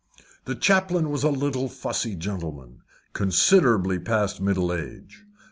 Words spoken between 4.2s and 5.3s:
middle age.